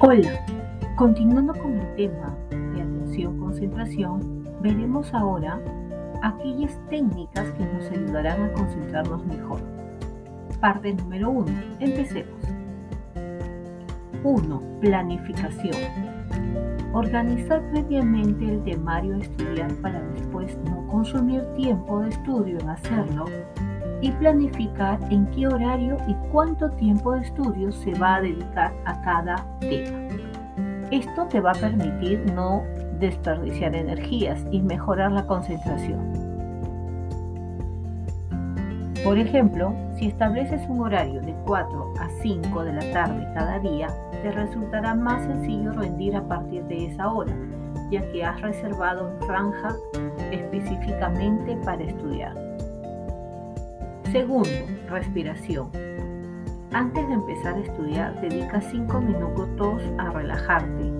[0.00, 0.46] Hola,
[0.94, 5.60] continuando con el tema de atención-concentración, veremos ahora
[6.22, 9.60] aquellas técnicas que nos ayudarán a concentrarnos mejor.
[10.60, 11.46] Parte número 1.
[11.80, 12.40] Empecemos.
[14.22, 14.62] 1.
[14.80, 15.74] Planificación.
[16.92, 23.24] Organizar previamente el temario a estudiar para después no consumir tiempo de estudio en hacerlo
[24.00, 29.00] y planificar en qué horario y cuánto tiempo de estudio se va a dedicar a
[29.02, 30.08] cada tema.
[30.90, 32.62] Esto te va a permitir no
[32.98, 36.28] desperdiciar energías y mejorar la concentración.
[39.04, 43.88] Por ejemplo, si estableces un horario de 4 a 5 de la tarde cada día,
[44.22, 47.32] te resultará más sencillo rendir a partir de esa hora,
[47.90, 49.76] ya que has reservado una franja
[50.32, 52.47] específicamente para estudiar.
[54.12, 54.48] Segundo,
[54.88, 55.70] respiración.
[56.72, 60.90] Antes de empezar a estudiar, dedica 5 minutos a relajarte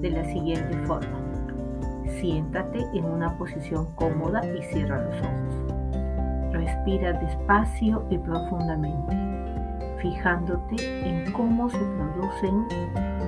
[0.00, 1.16] de la siguiente forma.
[2.20, 6.52] Siéntate en una posición cómoda y cierra los ojos.
[6.52, 9.16] Respira despacio y profundamente,
[10.02, 12.66] fijándote en cómo se producen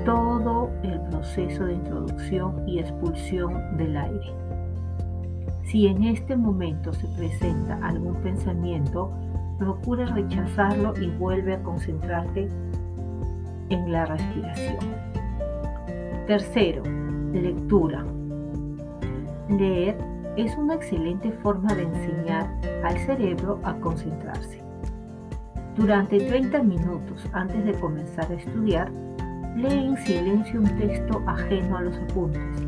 [0.04, 4.47] todo el proceso de introducción y expulsión del aire.
[5.68, 9.12] Si en este momento se presenta algún pensamiento,
[9.58, 12.48] procura rechazarlo y vuelve a concentrarte
[13.68, 14.78] en la respiración.
[16.26, 16.82] Tercero,
[17.34, 18.02] lectura.
[19.50, 19.98] Leer
[20.38, 22.48] es una excelente forma de enseñar
[22.82, 24.62] al cerebro a concentrarse.
[25.76, 28.90] Durante 30 minutos antes de comenzar a estudiar,
[29.54, 32.66] lee en silencio un texto ajeno a los apuntes,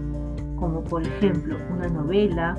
[0.56, 2.58] como por ejemplo una novela,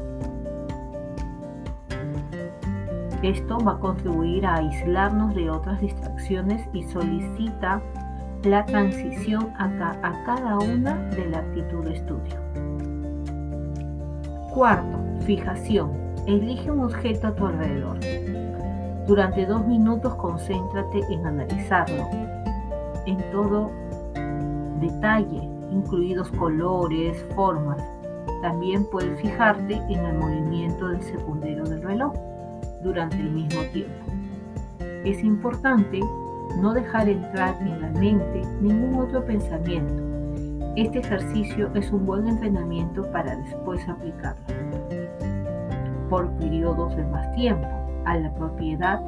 [3.24, 7.82] esto va a contribuir a aislarnos de otras distracciones y solicita
[8.44, 12.36] la transición a, cada una de la actitud de estudio.
[14.54, 15.92] Cuarto, fijación.
[16.26, 18.00] Elige un objeto a tu alrededor.
[19.08, 22.08] Durante dos minutos concéntrate en analizarlo,
[23.06, 23.72] en todo
[24.80, 27.78] detalle, incluidos colores, formas.
[28.42, 32.14] También puedes fijarte en el movimiento del secundero del reloj
[32.84, 34.06] durante el mismo tiempo.
[35.04, 36.00] Es importante
[36.60, 40.04] no dejar entrar en la mente ningún otro pensamiento.
[40.76, 44.42] Este ejercicio es un buen entrenamiento para después aplicarlo.
[46.10, 47.68] Por periodos de más tiempo,
[48.06, 49.02] a la propiedad,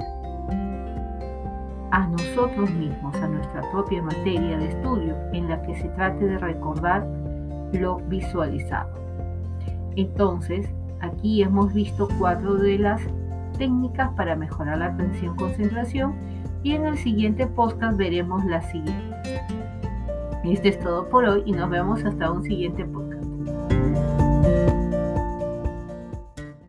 [1.91, 6.37] a nosotros mismos, a nuestra propia materia de estudio en la que se trate de
[6.37, 7.05] recordar
[7.73, 8.89] lo visualizado.
[9.95, 10.67] Entonces,
[11.01, 13.01] aquí hemos visto cuatro de las
[13.53, 16.15] técnicas para mejorar la atención concentración
[16.63, 19.41] y en el siguiente podcast veremos la siguiente.
[20.43, 23.22] Esto es todo por hoy y nos vemos hasta un siguiente podcast.